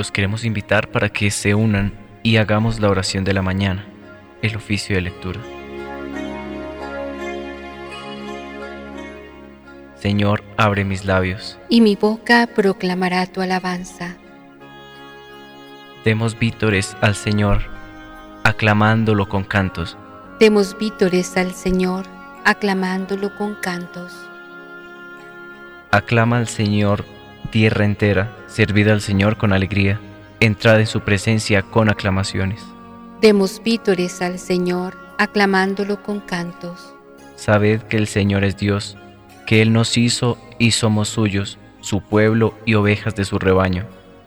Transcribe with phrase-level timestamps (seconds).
[0.00, 1.92] Los queremos invitar para que se unan
[2.22, 3.84] y hagamos la oración de la mañana,
[4.40, 5.38] el oficio de lectura.
[9.96, 11.58] Señor, abre mis labios.
[11.68, 14.16] Y mi boca proclamará tu alabanza.
[16.02, 17.60] Demos vítores al Señor,
[18.42, 19.98] aclamándolo con cantos.
[20.38, 22.06] Demos vítores al Señor,
[22.46, 24.14] aclamándolo con cantos.
[25.90, 27.04] Aclama al Señor,
[27.50, 30.00] tierra entera, servid al Señor con alegría,
[30.40, 32.62] entrad en su presencia con aclamaciones.
[33.20, 36.94] Demos vítores al Señor, aclamándolo con cantos.
[37.36, 38.96] Sabed que el Señor es Dios,
[39.46, 43.84] que Él nos hizo y somos suyos, su pueblo y ovejas de su rebaño.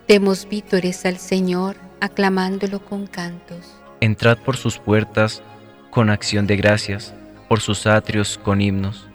[0.07, 3.75] Demos vítores al Señor, aclamándolo con cantos.
[4.01, 5.41] Entrad por sus puertas
[5.89, 7.13] con acción de gracias,
[7.47, 9.07] por sus atrios con himnos,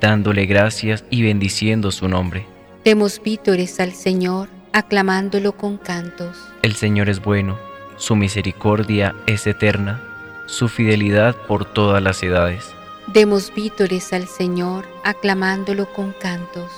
[0.00, 2.51] dándole gracias y bendiciendo su nombre.
[2.84, 6.36] Demos vítores al Señor, aclamándolo con cantos.
[6.62, 7.56] El Señor es bueno,
[7.96, 10.00] su misericordia es eterna,
[10.46, 12.68] su fidelidad por todas las edades.
[13.06, 16.72] Demos vítores al Señor, aclamándolo con cantos.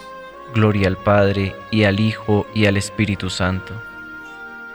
[0.52, 3.72] Gloria al Padre, y al Hijo, y al Espíritu Santo,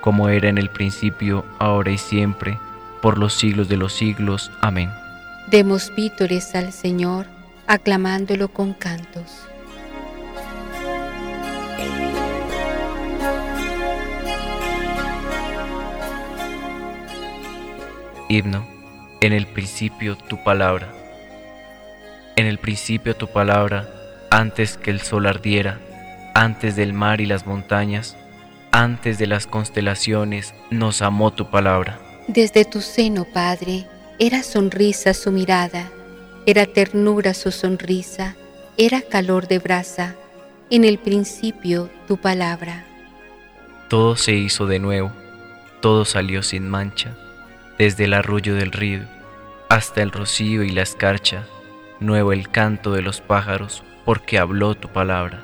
[0.02, 2.58] como era en el principio, ahora y siempre,
[3.04, 4.50] por los siglos de los siglos.
[4.62, 4.90] Amén.
[5.52, 7.28] Demos vítores al Señor,
[7.68, 9.49] aclamándolo con cantos.
[18.32, 18.64] Himno.
[19.22, 20.94] En el principio tu palabra.
[22.36, 23.90] En el principio tu palabra,
[24.30, 25.80] antes que el sol ardiera,
[26.36, 28.16] antes del mar y las montañas,
[28.72, 32.00] antes de las constelaciones, nos amó tu palabra.
[32.28, 33.88] Desde tu seno, Padre,
[34.20, 35.90] era sonrisa su mirada,
[36.46, 38.36] era ternura su sonrisa,
[38.78, 40.16] era calor de brasa,
[40.70, 42.86] en el principio tu palabra.
[43.90, 45.12] Todo se hizo de nuevo,
[45.82, 47.18] todo salió sin mancha,
[47.80, 49.08] desde el arrullo del río
[49.70, 51.46] hasta el rocío y la escarcha,
[52.00, 55.44] nuevo el canto de los pájaros, porque habló tu palabra.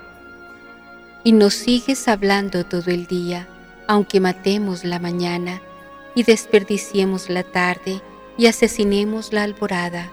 [1.23, 3.47] Y nos sigues hablando todo el día,
[3.87, 5.61] aunque matemos la mañana
[6.15, 8.01] y desperdiciemos la tarde
[8.37, 10.09] y asesinemos la alborada,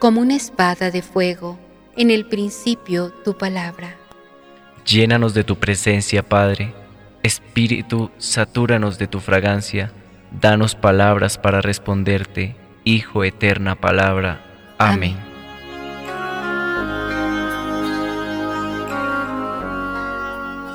[0.00, 1.58] como una espada de fuego,
[1.96, 3.96] en el principio tu palabra.
[4.84, 6.74] Llénanos de tu presencia, Padre.
[7.22, 9.92] Espíritu, satúranos de tu fragancia.
[10.30, 14.40] Danos palabras para responderte, Hijo eterna palabra.
[14.78, 15.16] Amén.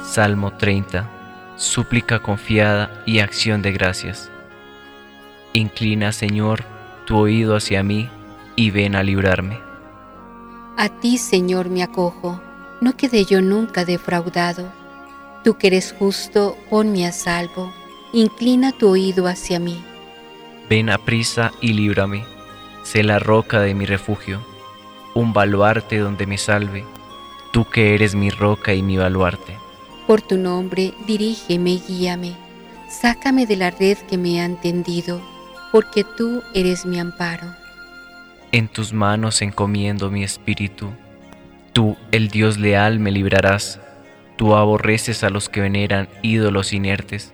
[0.03, 1.09] Salmo 30.
[1.55, 4.29] Súplica confiada y acción de gracias.
[5.53, 6.63] Inclina, Señor,
[7.05, 8.09] tu oído hacia mí
[8.55, 9.59] y ven a librarme.
[10.77, 12.41] A ti, Señor, me acojo,
[12.81, 14.71] no quedé yo nunca defraudado.
[15.43, 17.71] Tú que eres justo, ponme a salvo,
[18.13, 19.83] inclina tu oído hacia mí.
[20.69, 22.23] Ven a prisa y líbrame,
[22.83, 24.41] sé la roca de mi refugio,
[25.13, 26.85] un baluarte donde me salve,
[27.51, 29.57] tú que eres mi roca y mi baluarte.
[30.07, 32.35] Por tu nombre, dirígeme y guíame,
[32.89, 35.21] sácame de la red que me han tendido
[35.73, 37.47] porque tú eres mi amparo.
[38.51, 40.91] En tus manos encomiendo mi espíritu.
[41.73, 43.79] Tú, el Dios leal, me librarás.
[44.35, 47.33] Tú aborreces a los que veneran ídolos inertes,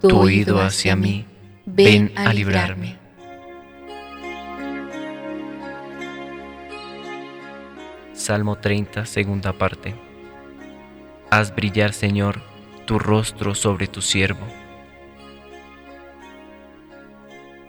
[0.00, 1.24] tu oído hacia mí,
[1.66, 2.96] ven a librarme.
[8.12, 9.94] Salmo 30, segunda parte.
[11.30, 12.40] Haz brillar, Señor,
[12.86, 14.46] tu rostro sobre tu siervo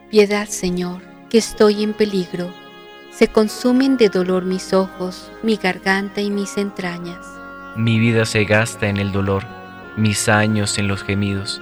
[0.10, 2.52] Piedad, Señor, que estoy en peligro.
[3.12, 7.24] Se consumen de dolor mis ojos, mi garganta y mis entrañas.
[7.76, 9.44] Mi vida se gasta en el dolor,
[9.98, 11.62] mis años en los gemidos.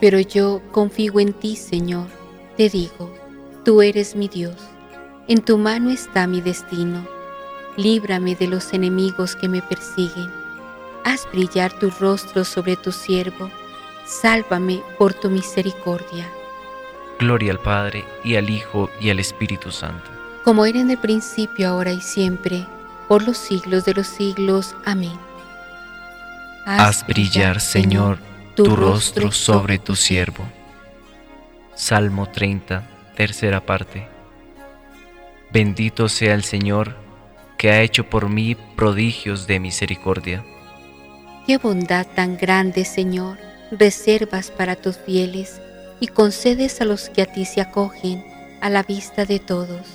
[0.00, 2.06] Pero yo confío en ti, Señor,
[2.56, 3.12] te digo,
[3.64, 4.56] tú eres mi Dios,
[5.26, 7.06] en tu mano está mi destino.
[7.76, 10.30] Líbrame de los enemigos que me persiguen.
[11.04, 13.50] Haz brillar tu rostro sobre tu siervo.
[14.04, 16.28] Sálvame por tu misericordia.
[17.18, 20.10] Gloria al Padre, y al Hijo, y al Espíritu Santo.
[20.44, 22.66] Como era en el principio, ahora y siempre,
[23.06, 24.74] por los siglos de los siglos.
[24.84, 25.18] Amén.
[26.64, 28.18] Haz brillar, Señor,
[28.64, 30.44] tu rostro sobre tu siervo.
[31.76, 32.82] Salmo 30,
[33.16, 34.08] tercera parte.
[35.52, 36.96] Bendito sea el Señor,
[37.56, 40.44] que ha hecho por mí prodigios de misericordia.
[41.46, 43.38] Qué bondad tan grande, Señor,
[43.70, 45.62] reservas para tus fieles
[46.00, 48.24] y concedes a los que a ti se acogen
[48.60, 49.86] a la vista de todos.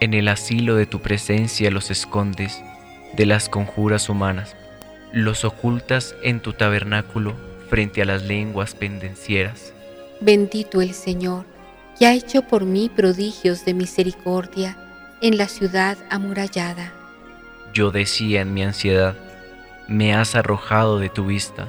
[0.00, 2.62] En el asilo de tu presencia los escondes
[3.14, 4.56] de las conjuras humanas,
[5.10, 9.72] los ocultas en tu tabernáculo frente a las lenguas pendencieras.
[10.20, 11.44] Bendito el Señor,
[11.98, 14.76] que ha hecho por mí prodigios de misericordia
[15.20, 16.92] en la ciudad amurallada.
[17.72, 19.16] Yo decía en mi ansiedad,
[19.88, 21.68] me has arrojado de tu vista,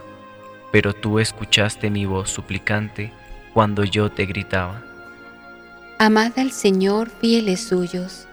[0.72, 3.12] pero tú escuchaste mi voz suplicante
[3.54, 4.84] cuando yo te gritaba.
[5.98, 8.28] Amad al Señor fieles suyos,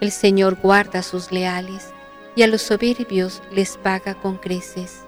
[0.00, 1.92] el Señor guarda a sus leales
[2.34, 5.05] y a los soberbios les paga con creces.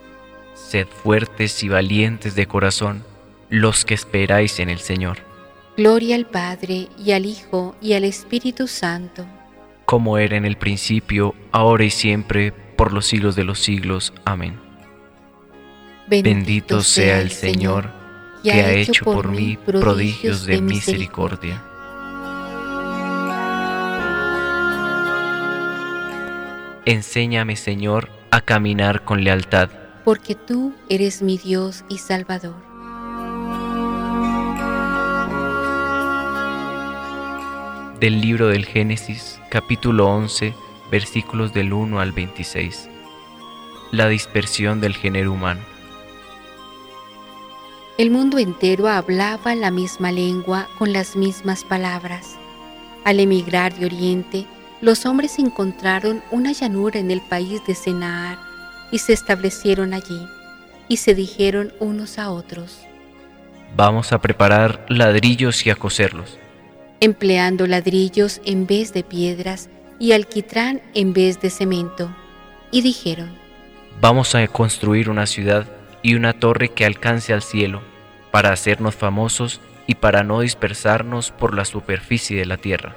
[0.67, 3.03] Sed fuertes y valientes de corazón
[3.49, 5.19] los que esperáis en el Señor.
[5.79, 9.25] Gloria al Padre y al Hijo y al Espíritu Santo.
[9.87, 14.13] Como era en el principio, ahora y siempre, por los siglos de los siglos.
[14.27, 14.61] Amén.
[16.07, 17.91] Bendito, sea el Señor,
[18.43, 21.63] que ha hecho por mí prodigios de misericordia.
[26.85, 29.71] Enséñame, Señor, a caminar con lealtad
[30.09, 32.55] porque tú eres mi Dios y Salvador.
[38.01, 40.55] Del libro del Génesis, capítulo 11,
[40.91, 42.89] versículos del 1 al 26.
[43.93, 45.61] La dispersión del género humano.
[47.99, 52.39] El mundo entero hablaba la misma lengua con las mismas palabras.
[53.05, 54.47] Al emigrar de Oriente,
[54.81, 58.48] los hombres encontraron una llanura en el país de Senaar
[58.91, 60.27] y se establecieron allí,
[60.89, 62.81] y se dijeron unos a otros,
[63.77, 66.39] Vamos a preparar ladrillos y a coserlos.
[67.01, 69.69] Empleando ladrillos en vez de piedras
[69.99, 72.15] y alquitrán en vez de cemento.
[72.71, 73.31] Y dijeron,
[74.01, 75.67] Vamos a construir una ciudad
[76.03, 77.83] y una torre que alcance al cielo,
[78.31, 82.97] para hacernos famosos y para no dispersarnos por la superficie de la tierra.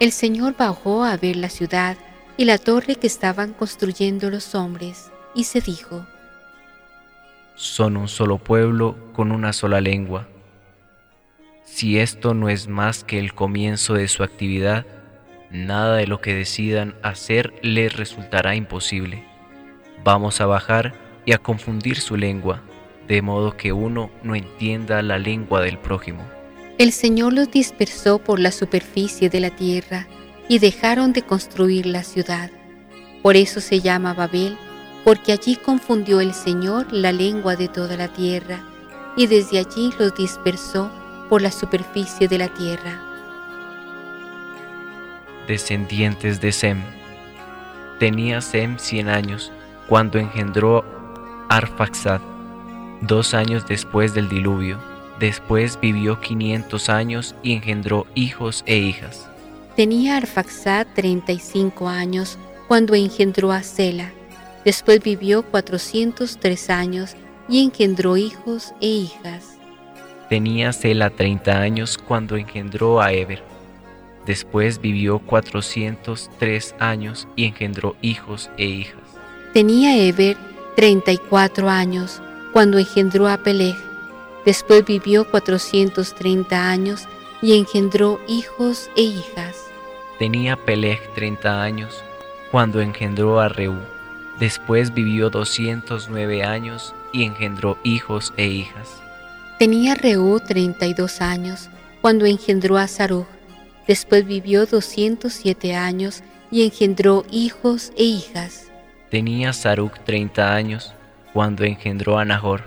[0.00, 1.96] El Señor bajó a ver la ciudad
[2.36, 6.06] y la torre que estaban construyendo los hombres y se dijo,
[7.54, 10.28] Son un solo pueblo con una sola lengua.
[11.64, 14.86] Si esto no es más que el comienzo de su actividad,
[15.50, 19.24] nada de lo que decidan hacer les resultará imposible.
[20.04, 20.94] Vamos a bajar
[21.24, 22.62] y a confundir su lengua,
[23.06, 26.22] de modo que uno no entienda la lengua del prójimo.
[26.78, 30.08] El Señor los dispersó por la superficie de la tierra
[30.48, 32.50] y dejaron de construir la ciudad.
[33.22, 34.56] Por eso se llama Babel
[35.10, 38.60] porque allí confundió el Señor la lengua de toda la tierra,
[39.16, 40.88] y desde allí los dispersó
[41.28, 43.02] por la superficie de la tierra.
[45.48, 46.80] Descendientes de Sem.
[47.98, 49.50] Tenía Sem cien años
[49.88, 50.84] cuando engendró
[51.48, 52.20] Arfaxad,
[53.00, 54.78] dos años después del diluvio.
[55.18, 59.28] Después vivió quinientos años y engendró hijos e hijas.
[59.74, 62.38] Tenía Arfaxad treinta y cinco años
[62.68, 64.12] cuando engendró a Sela
[64.64, 67.16] Después vivió 403 años
[67.48, 69.58] y engendró hijos e hijas.
[70.28, 73.42] Tenía Sela 30 años cuando engendró a Eber.
[74.26, 79.00] Después vivió 403 años y engendró hijos e hijas.
[79.52, 80.36] Tenía Eber
[80.76, 83.74] 34 años cuando engendró a Peleg.
[84.44, 87.08] Después vivió 430 años
[87.42, 89.56] y engendró hijos e hijas.
[90.18, 92.04] Tenía Peleg 30 años
[92.50, 93.78] cuando engendró a Reú.
[94.40, 98.88] Después vivió 209 años y engendró hijos e hijas.
[99.58, 101.68] Tenía Reú 32 años
[102.00, 103.26] cuando engendró a Sarug.
[103.86, 108.70] Después vivió 207 años y engendró hijos e hijas.
[109.10, 110.94] Tenía Sarug 30 años
[111.34, 112.62] cuando engendró a Nahor.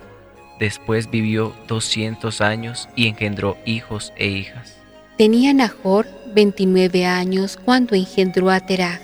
[0.60, 4.78] Después vivió 200 años y engendró hijos e hijas.
[5.18, 9.00] Tenía Nahor 29 años cuando engendró a Terah.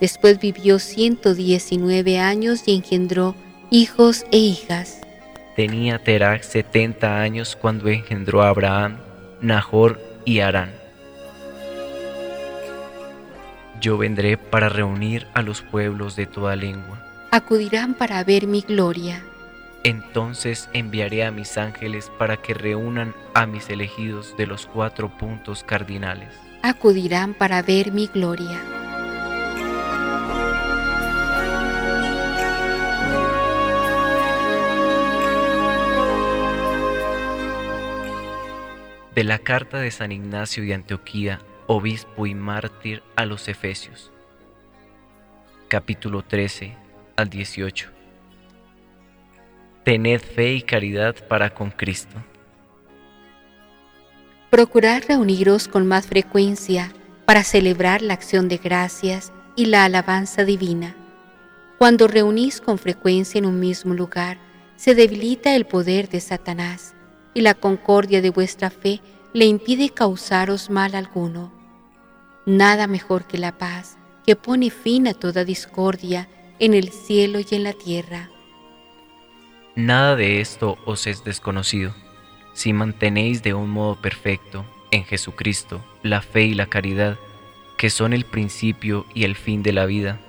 [0.00, 3.34] Después vivió 119 años y engendró
[3.70, 5.00] hijos e hijas.
[5.56, 8.98] Tenía Terach setenta años cuando engendró a Abraham,
[9.40, 10.72] Nahor y Harán.
[13.80, 17.00] Yo vendré para reunir a los pueblos de toda lengua.
[17.30, 19.22] Acudirán para ver mi gloria.
[19.84, 25.62] Entonces enviaré a mis ángeles para que reúnan a mis elegidos de los cuatro puntos
[25.62, 26.30] cardinales.
[26.62, 28.83] Acudirán para ver mi gloria.
[39.14, 44.10] De la carta de San Ignacio de Antioquía, obispo y mártir a los Efesios.
[45.68, 46.74] Capítulo 13
[47.14, 47.90] al 18.
[49.84, 52.16] Tened fe y caridad para con Cristo.
[54.50, 56.92] Procurad reuniros con más frecuencia
[57.24, 60.96] para celebrar la acción de gracias y la alabanza divina.
[61.78, 64.38] Cuando reunís con frecuencia en un mismo lugar,
[64.74, 66.94] se debilita el poder de Satanás
[67.34, 69.00] y la concordia de vuestra fe
[69.32, 71.52] le impide causaros mal alguno.
[72.46, 77.54] Nada mejor que la paz, que pone fin a toda discordia en el cielo y
[77.54, 78.30] en la tierra.
[79.74, 81.94] Nada de esto os es desconocido,
[82.52, 87.18] si mantenéis de un modo perfecto en Jesucristo la fe y la caridad,
[87.76, 90.20] que son el principio y el fin de la vida.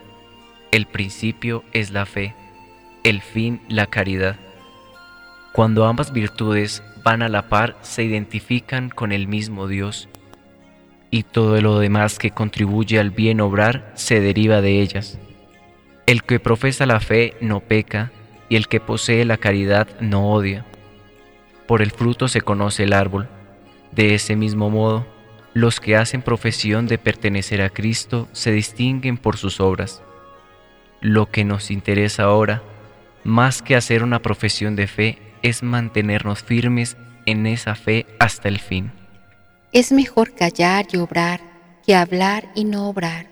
[0.71, 2.33] El principio es la fe,
[3.03, 4.37] el fin la caridad.
[5.53, 10.09] Cuando ambas virtudes van a la par se identifican con el mismo Dios
[11.11, 15.19] y todo lo demás que contribuye al bien obrar se deriva de ellas.
[16.07, 18.11] El que profesa la fe no peca
[18.49, 20.65] y el que posee la caridad no odia.
[21.67, 23.29] Por el fruto se conoce el árbol.
[23.91, 25.05] De ese mismo modo,
[25.53, 30.01] los que hacen profesión de pertenecer a Cristo se distinguen por sus obras.
[31.01, 32.63] Lo que nos interesa ahora,
[33.23, 36.97] más que hacer una profesión de fe, es mantenernos firmes
[37.27, 38.91] en esa fe hasta el fin.
[39.73, 41.39] Es mejor callar y obrar
[41.85, 43.27] que hablar y no obrar.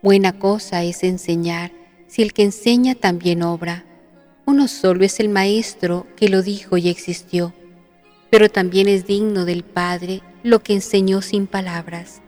[0.00, 1.72] Buena cosa es enseñar
[2.06, 3.84] si el que enseña también obra.
[4.46, 7.52] Uno solo es el Maestro que lo dijo y existió,
[8.30, 12.22] pero también es digno del Padre lo que enseñó sin palabras.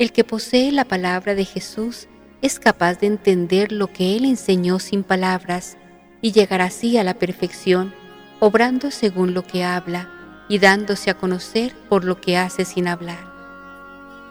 [0.00, 2.08] El que posee la palabra de Jesús
[2.42, 5.76] es capaz de entender lo que Él enseñó sin palabras
[6.20, 7.94] y llegar así a la perfección
[8.40, 10.08] obrando según lo que habla
[10.48, 13.26] y dándose a conocer por lo que hace sin hablar.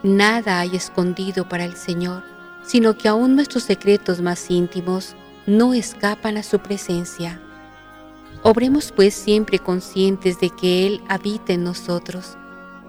[0.04, 2.24] Nada hay escondido para el Señor,
[2.66, 7.40] sino que aún nuestros secretos más íntimos no escapan a su presencia.
[8.44, 12.38] Obremos pues siempre conscientes de que Él habita en nosotros,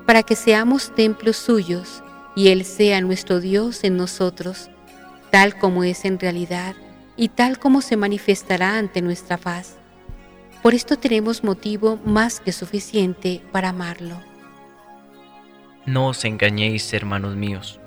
[0.07, 2.03] para que seamos templos suyos
[2.37, 4.71] y Él sea nuestro Dios en nosotros,
[5.31, 6.75] tal como es en realidad
[7.17, 9.79] y tal como se manifestará ante nuestra faz
[10.63, 14.17] por esto tenemos motivo más que suficiente para amarlo.
[15.87, 17.81] No os engañéis, hermanos míos.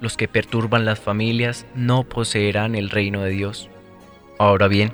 [0.00, 3.68] Los que perturban las familias no poseerán el reino de Dios.
[4.38, 4.92] Ahora bien,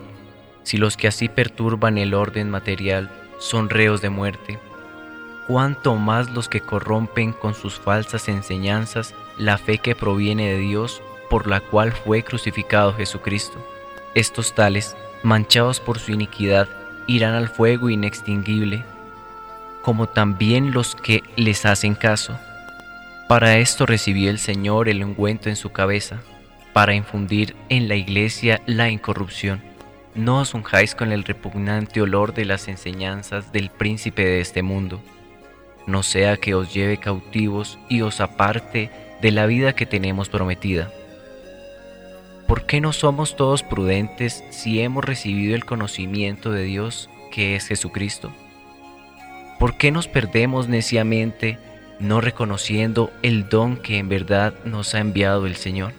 [0.63, 4.59] si los que así perturban el orden material son reos de muerte,
[5.47, 11.03] cuánto más los que corrompen con sus falsas enseñanzas la fe que proviene de Dios
[11.29, 13.59] por la cual fue crucificado Jesucristo.
[14.15, 16.69] Estos tales, manchados por su iniquidad,
[17.07, 18.85] irán al fuego inextinguible,
[19.83, 22.39] como también los que les hacen caso.
[23.29, 26.21] Para esto recibió el Señor el ungüento en su cabeza,
[26.73, 29.63] para infundir en la iglesia la incorrupción.
[30.15, 35.01] No os unjáis con el repugnante olor de las enseñanzas del príncipe de este mundo,
[35.87, 38.91] no sea que os lleve cautivos y os aparte
[39.21, 40.91] de la vida que tenemos prometida.
[42.53, 47.69] ¿Por qué no somos todos prudentes si hemos recibido el conocimiento de Dios que es
[47.69, 48.31] Jesucristo?
[49.59, 51.59] ¿Por qué nos perdemos neciamente
[51.99, 55.95] no reconociendo el don que en verdad nos ha enviado el Señor?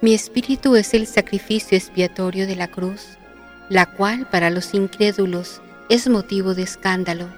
[0.00, 3.18] Mi espíritu es el sacrificio expiatorio de la cruz,
[3.68, 5.60] la cual para los incrédulos
[5.90, 7.28] es motivo de escándalo,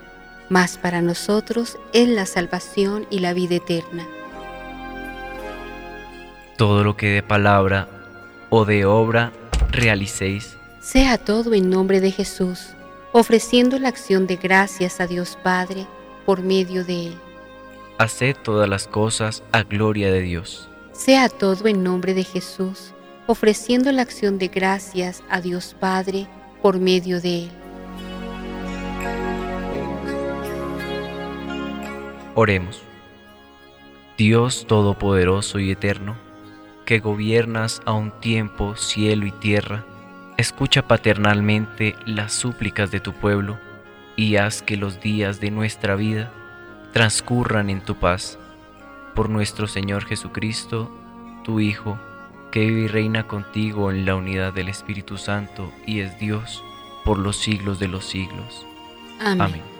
[0.50, 4.06] mas para nosotros es la salvación y la vida eterna
[6.58, 7.88] todo lo que de palabra
[8.50, 9.32] o de obra
[9.70, 10.58] realicéis.
[10.80, 12.74] Sea todo en nombre de Jesús,
[13.12, 15.86] ofreciendo la acción de gracias a Dios Padre
[16.26, 17.18] por medio de Él.
[17.98, 20.68] Haced todas las cosas a gloria de Dios.
[20.92, 22.92] Sea todo en nombre de Jesús,
[23.28, 26.26] ofreciendo la acción de gracias a Dios Padre
[26.60, 27.50] por medio de Él.
[32.34, 32.82] Oremos.
[34.16, 36.27] Dios Todopoderoso y Eterno,
[36.88, 39.84] que gobiernas a un tiempo cielo y tierra,
[40.38, 43.58] escucha paternalmente las súplicas de tu pueblo
[44.16, 46.32] y haz que los días de nuestra vida
[46.94, 48.38] transcurran en tu paz.
[49.14, 50.90] Por nuestro Señor Jesucristo,
[51.44, 51.98] tu Hijo,
[52.50, 56.64] que vive y reina contigo en la unidad del Espíritu Santo y es Dios
[57.04, 58.64] por los siglos de los siglos.
[59.20, 59.77] Amén.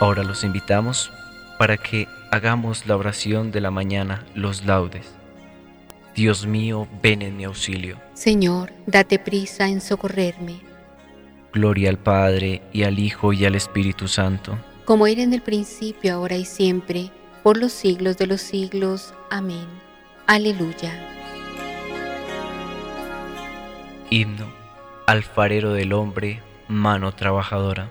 [0.00, 1.10] Ahora los invitamos
[1.58, 5.12] para que hagamos la oración de la mañana, los laudes.
[6.14, 7.96] Dios mío, ven en mi auxilio.
[8.14, 10.60] Señor, date prisa en socorrerme.
[11.52, 14.56] Gloria al Padre, y al Hijo, y al Espíritu Santo.
[14.84, 17.10] Como era en el principio, ahora y siempre,
[17.42, 19.14] por los siglos de los siglos.
[19.30, 19.66] Amén.
[20.28, 20.92] Aleluya.
[24.10, 24.46] Himno,
[25.06, 27.90] alfarero del hombre, mano trabajadora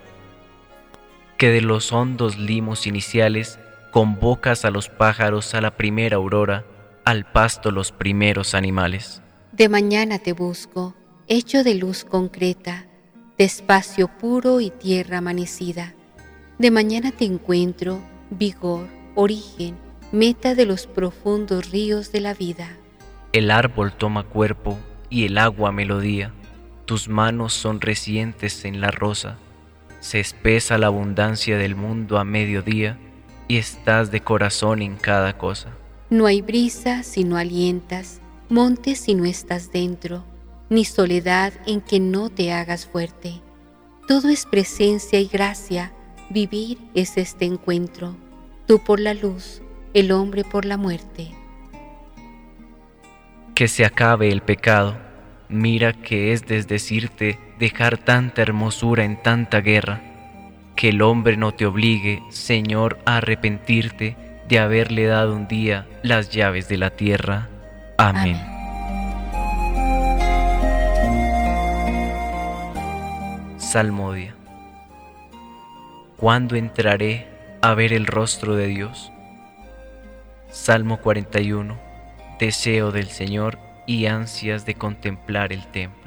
[1.38, 3.60] que de los hondos limos iniciales
[3.92, 6.66] convocas a los pájaros a la primera aurora,
[7.06, 9.22] al pasto los primeros animales.
[9.52, 10.96] De mañana te busco,
[11.28, 12.86] hecho de luz concreta,
[13.38, 15.94] de espacio puro y tierra amanecida.
[16.58, 18.02] De mañana te encuentro,
[18.32, 19.78] vigor, origen,
[20.12, 22.68] meta de los profundos ríos de la vida.
[23.32, 24.78] El árbol toma cuerpo
[25.10, 26.34] y el agua melodía,
[26.86, 29.38] tus manos son recientes en la rosa
[30.08, 32.98] se espesa la abundancia del mundo a mediodía
[33.50, 35.72] y estás de corazón en cada cosa.
[36.10, 40.24] No hay brisa si no alientas, montes si no estás dentro,
[40.70, 43.42] ni soledad en que no te hagas fuerte.
[44.08, 45.92] Todo es presencia y gracia,
[46.30, 48.16] vivir es este encuentro,
[48.66, 49.62] tú por la luz,
[49.94, 51.32] el hombre por la muerte.
[53.56, 54.98] Que se acabe el pecado,
[55.50, 60.02] mira que es desdecirte dejar tanta hermosura en tanta guerra,
[60.76, 64.16] que el hombre no te obligue, Señor, a arrepentirte
[64.48, 67.50] de haberle dado un día las llaves de la tierra.
[67.98, 68.38] Amén.
[73.58, 74.34] Salmodia.
[76.16, 77.28] ¿Cuándo entraré
[77.62, 79.12] a ver el rostro de Dios?
[80.50, 81.78] Salmo 41.
[82.40, 86.07] Deseo del Señor y ansias de contemplar el templo.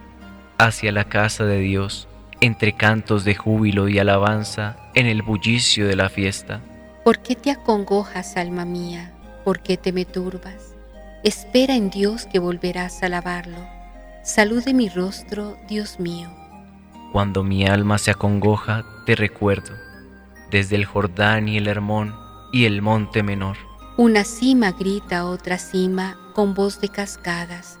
[0.65, 2.07] hacia la casa de Dios,
[2.39, 6.61] entre cantos de júbilo y alabanza, en el bullicio de la fiesta.
[7.03, 9.11] ¿Por qué te acongojas, alma mía?
[9.43, 10.75] ¿Por qué te me turbas?
[11.23, 13.57] Espera en Dios que volverás a alabarlo.
[14.23, 16.29] Salude mi rostro, Dios mío.
[17.11, 19.73] Cuando mi alma se acongoja, te recuerdo,
[20.51, 22.15] desde el Jordán y el Hermón
[22.53, 23.57] y el monte menor.
[23.97, 27.80] Una cima grita a otra cima con voz de cascadas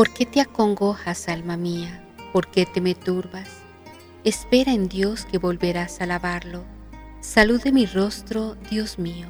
[0.00, 2.02] ¿Por qué te acongojas, alma mía?
[2.32, 3.50] ¿Por qué te me turbas?
[4.24, 6.64] Espera en Dios que volverás a alabarlo.
[7.20, 9.26] Salude mi rostro, Dios mío.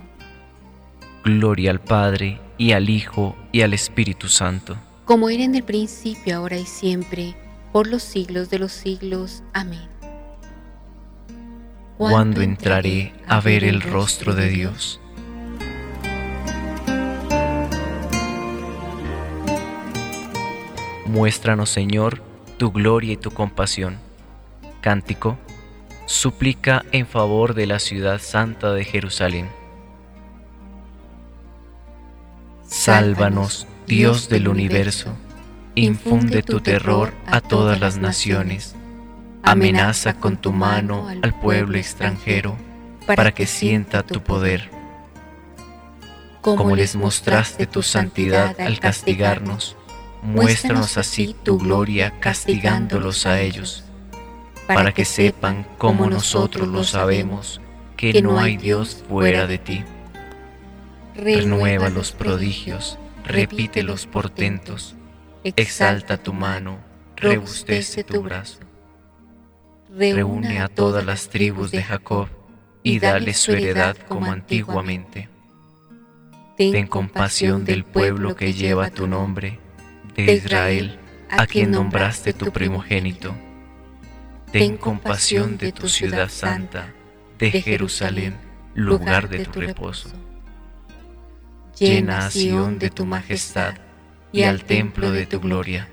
[1.25, 4.77] Gloria al Padre, y al Hijo, y al Espíritu Santo.
[5.07, 7.35] Como era en el principio, ahora y siempre,
[7.73, 9.43] por los siglos de los siglos.
[9.53, 9.89] Amén.
[11.99, 15.00] ¿Cuándo entraré a ver el rostro de Dios?
[21.11, 22.23] Muéstranos, Señor,
[22.57, 23.99] tu gloria y tu compasión.
[24.81, 25.41] Cántico.
[26.07, 29.49] Súplica en favor de la ciudad santa de Jerusalén.
[32.65, 35.13] Sálvanos, Dios del universo.
[35.75, 38.77] Infunde tu terror a todas las naciones.
[39.43, 42.57] Amenaza con tu mano al pueblo extranjero
[43.17, 44.71] para que sienta tu poder.
[46.41, 49.77] Como les mostraste tu santidad al castigarnos,
[50.23, 53.85] Muéstranos así tu gloria castigándolos a ellos,
[54.67, 57.61] para que sepan, como nosotros lo sabemos,
[57.97, 59.85] que no hay Dios fuera de ti.
[61.15, 64.95] Renueva los prodigios, repite los portentos,
[65.45, 66.79] exalta tu mano,
[67.17, 68.59] rebustece tu brazo.
[69.91, 72.29] Reúne a todas las tribus de Jacob
[72.83, 75.29] y dale su heredad como antiguamente.
[76.57, 79.59] Ten compasión del pueblo que lleva tu nombre,
[80.17, 80.99] de Israel,
[81.31, 83.35] a quien nombraste tu primogénito
[84.53, 86.93] Ten compasión de tu ciudad santa,
[87.39, 88.37] de Jerusalén,
[88.75, 90.09] lugar de tu reposo.
[91.79, 93.75] Llena a Sión de tu majestad
[94.33, 95.89] y al templo de tu gloria.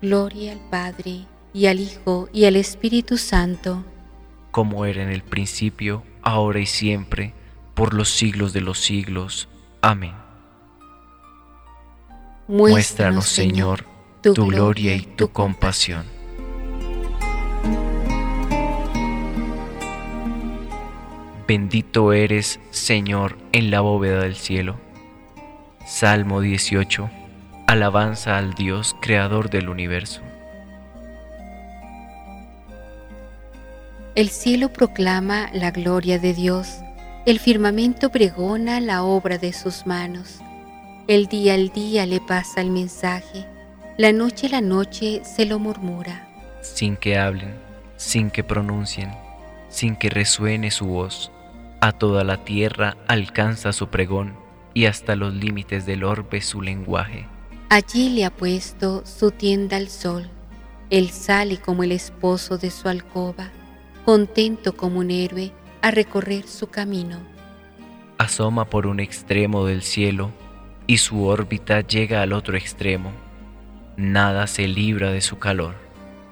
[0.00, 3.84] Gloria al Padre, y al Hijo, y al Espíritu Santo.
[4.50, 7.32] Como era en el principio, ahora y siempre,
[7.74, 9.48] por los siglos de los siglos.
[9.80, 10.21] Amén.
[12.52, 13.86] Muéstranos, Señor,
[14.20, 16.04] tu gloria y tu compasión.
[21.48, 24.78] Bendito eres, Señor, en la bóveda del cielo.
[25.86, 27.08] Salmo 18.
[27.68, 30.20] Alabanza al Dios, Creador del universo.
[34.14, 36.80] El cielo proclama la gloria de Dios,
[37.24, 40.42] el firmamento pregona la obra de sus manos.
[41.08, 43.46] El día al día le pasa el mensaje,
[43.98, 46.28] la noche la noche se lo murmura.
[46.62, 47.54] Sin que hablen,
[47.96, 49.10] sin que pronuncien,
[49.68, 51.32] sin que resuene su voz
[51.84, 54.36] a toda la tierra alcanza su pregón
[54.72, 57.26] y hasta los límites del orbe su lenguaje.
[57.70, 60.30] Allí le ha puesto su tienda al sol.
[60.90, 63.50] Él sale como el esposo de su alcoba,
[64.04, 67.18] contento como un héroe a recorrer su camino.
[68.16, 70.30] Asoma por un extremo del cielo
[70.92, 73.12] y su órbita llega al otro extremo.
[73.96, 75.74] Nada se libra de su calor.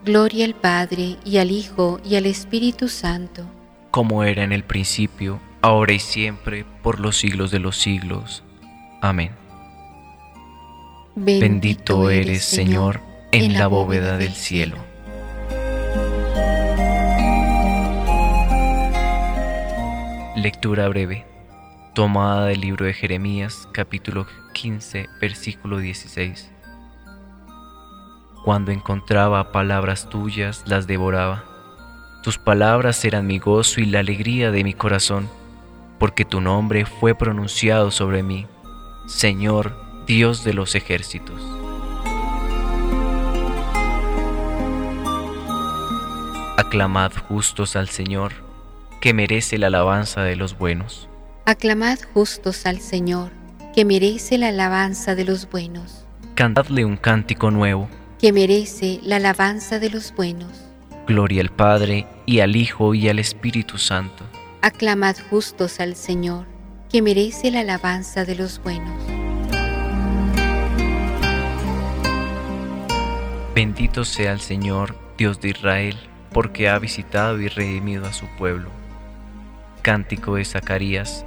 [0.05, 3.47] Gloria al Padre y al Hijo y al Espíritu Santo
[3.91, 8.45] como era en el principio, ahora y siempre, por los siglos de los siglos.
[9.01, 9.33] Amén.
[11.17, 13.01] Bendito, eres, Señor,
[13.33, 14.77] en la bóveda del cielo.
[20.37, 21.27] Lectura breve,
[21.95, 26.51] tomada del libro de Jeremías, capítulo 15, versículo 16.
[28.45, 31.51] Cuando encontraba palabras tuyas, las devoraba
[32.23, 35.27] tus palabras eran mi gozo y la alegría de mi corazón,
[35.99, 38.47] porque tu nombre fue pronunciado sobre mí,
[39.07, 39.75] Señor,
[40.07, 41.41] Dios de los ejércitos.
[46.59, 48.33] Aclamad justos al Señor,
[49.01, 51.10] que merece la alabanza de los buenos.
[51.51, 53.33] Aclamad justos al Señor,
[53.75, 56.07] que merece la alabanza de los buenos.
[56.37, 57.89] Cantadle un cántico nuevo,
[58.21, 60.53] que merece la alabanza de los buenos
[61.09, 64.23] Gloria al Padre, y al Hijo, y al Espíritu Santo.
[64.63, 66.47] Aclamad justos al Señor,
[66.89, 69.03] que merece la alabanza de los buenos.
[73.57, 75.97] Bendito sea el Señor, Dios de Israel,
[76.33, 78.71] porque ha visitado y redimido a su pueblo.
[79.83, 81.27] Cántico de Zacarías,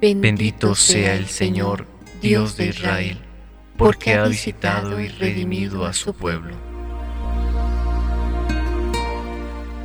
[0.00, 1.86] Bendito, sea el Señor,
[2.20, 3.18] Dios de Israel,
[3.76, 6.66] porque ha visitado y redimido a su pueblo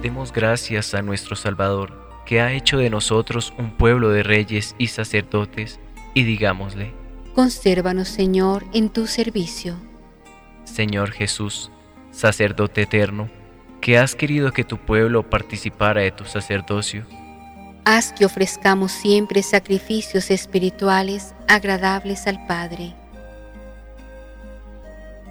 [0.01, 1.93] Demos gracias a nuestro Salvador
[2.25, 5.79] que ha hecho de nosotros un pueblo de reyes y sacerdotes,
[6.15, 6.91] y digámosle,
[7.35, 9.75] Consérvanos, Señor, en tu servicio.
[10.63, 11.71] Señor Jesús,
[12.09, 13.29] sacerdote eterno,
[13.79, 17.05] que has querido que tu pueblo participara de tu sacerdocio,
[17.83, 22.93] Haz que ofrezcamos siempre sacrificios espirituales agradables al Padre.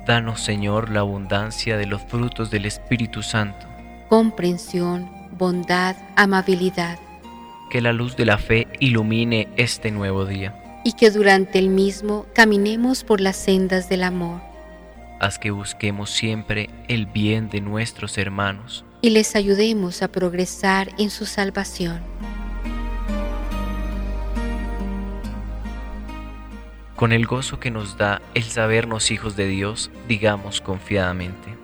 [0.05, 3.67] Danos, Señor, la abundancia de los frutos del Espíritu Santo.
[4.09, 5.09] Comprensión,
[5.39, 6.99] bondad, amabilidad.
[7.71, 10.81] Que la luz de la fe ilumine este nuevo día.
[10.85, 14.41] Y que durante el mismo caminemos por las sendas del amor.
[15.21, 18.85] Haz que busquemos siempre el bien de nuestros hermanos.
[19.03, 22.01] Y les ayudemos a progresar en su salvación.
[27.01, 31.57] Con el gozo que nos da el sabernos hijos de Dios, digamos confiadamente.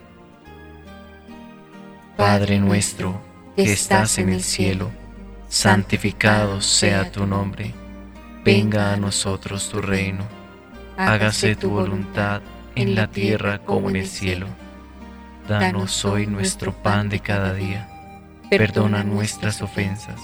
[2.16, 3.20] Padre nuestro,
[3.54, 4.90] que estás en el cielo,
[5.50, 7.74] santificado sea tu nombre.
[8.46, 10.24] Venga a nosotros tu reino.
[10.96, 12.40] Hágase tu voluntad
[12.74, 14.46] en la tierra como en el cielo.
[15.46, 17.86] Danos hoy nuestro pan de cada día.
[18.48, 20.18] Perdona nuestras ofensas,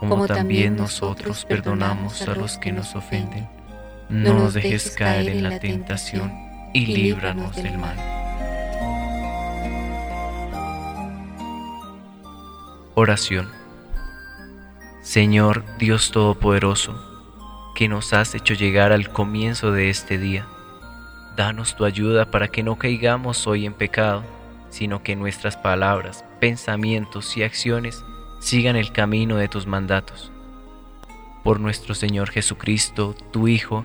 [0.00, 3.57] como también nosotros perdonamos a los que nos ofenden
[4.08, 6.32] no nos dejes caer en la tentación
[6.72, 7.96] y líbranos del mal.
[12.94, 13.48] Oración.
[15.02, 17.00] Señor Dios Todopoderoso,
[17.74, 20.46] que nos has hecho llegar al comienzo de este día,
[21.36, 24.24] danos tu ayuda para que no caigamos hoy en pecado,
[24.70, 28.04] sino que nuestras palabras, pensamientos y acciones
[28.40, 30.32] sigan el camino de tus mandatos.
[31.44, 33.84] Por nuestro Señor Jesucristo, tu Hijo,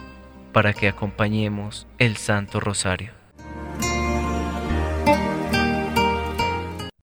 [0.51, 3.20] para que acompañemos el Santo Rosario.